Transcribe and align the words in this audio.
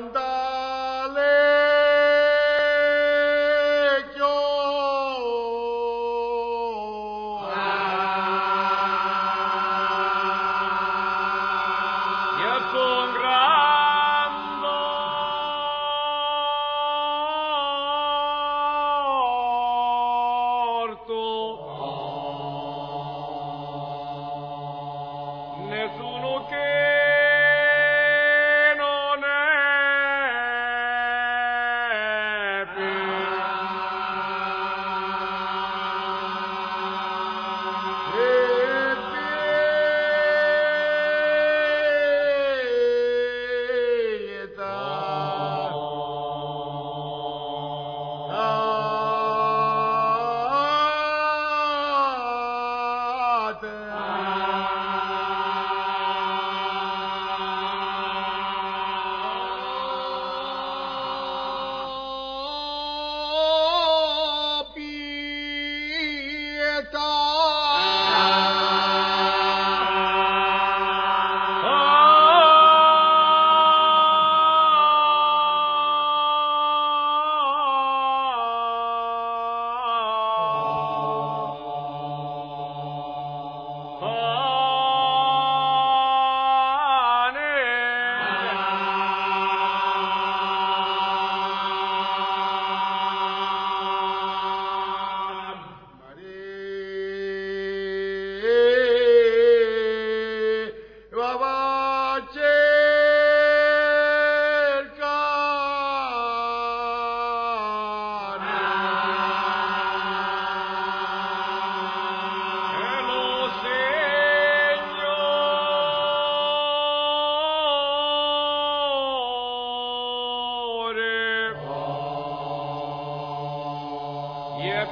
levanta 0.00 0.29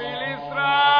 Filistra! 0.00 0.99